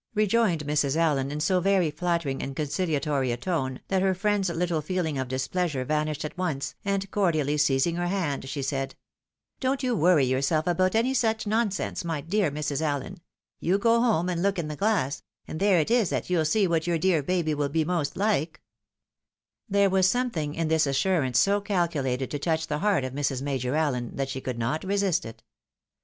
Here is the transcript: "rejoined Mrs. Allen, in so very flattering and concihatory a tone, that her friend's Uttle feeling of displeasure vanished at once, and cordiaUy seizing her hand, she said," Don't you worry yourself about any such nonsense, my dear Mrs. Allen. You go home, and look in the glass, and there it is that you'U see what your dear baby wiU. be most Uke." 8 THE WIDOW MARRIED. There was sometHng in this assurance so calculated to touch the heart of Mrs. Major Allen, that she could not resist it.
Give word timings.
"rejoined 0.15 0.65
Mrs. 0.65 0.95
Allen, 0.95 1.29
in 1.31 1.39
so 1.39 1.59
very 1.59 1.91
flattering 1.91 2.41
and 2.41 2.55
concihatory 2.55 3.31
a 3.31 3.37
tone, 3.37 3.81
that 3.87 4.01
her 4.01 4.15
friend's 4.15 4.49
Uttle 4.49 4.83
feeling 4.83 5.19
of 5.19 5.27
displeasure 5.27 5.85
vanished 5.85 6.25
at 6.25 6.35
once, 6.39 6.73
and 6.83 7.11
cordiaUy 7.11 7.59
seizing 7.59 7.97
her 7.97 8.07
hand, 8.07 8.49
she 8.49 8.63
said," 8.63 8.95
Don't 9.59 9.83
you 9.83 9.95
worry 9.95 10.25
yourself 10.25 10.65
about 10.65 10.95
any 10.95 11.13
such 11.13 11.45
nonsense, 11.45 12.03
my 12.03 12.19
dear 12.19 12.49
Mrs. 12.49 12.81
Allen. 12.81 13.19
You 13.59 13.77
go 13.77 13.99
home, 14.01 14.27
and 14.27 14.41
look 14.41 14.57
in 14.57 14.69
the 14.69 14.75
glass, 14.75 15.21
and 15.47 15.59
there 15.59 15.79
it 15.79 15.91
is 15.91 16.09
that 16.09 16.31
you'U 16.31 16.45
see 16.45 16.65
what 16.65 16.87
your 16.87 16.97
dear 16.97 17.21
baby 17.21 17.53
wiU. 17.53 17.71
be 17.71 17.85
most 17.85 18.15
Uke." 18.15 18.23
8 18.25 18.25
THE 18.25 18.25
WIDOW 18.25 18.47
MARRIED. 18.47 18.57
There 19.69 19.89
was 19.91 20.07
sometHng 20.07 20.55
in 20.55 20.67
this 20.67 20.87
assurance 20.87 21.37
so 21.37 21.61
calculated 21.61 22.31
to 22.31 22.39
touch 22.39 22.65
the 22.65 22.79
heart 22.79 23.03
of 23.03 23.13
Mrs. 23.13 23.43
Major 23.43 23.75
Allen, 23.75 24.15
that 24.15 24.29
she 24.29 24.41
could 24.41 24.57
not 24.57 24.83
resist 24.83 25.25
it. 25.25 25.43